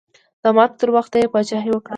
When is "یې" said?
1.21-1.31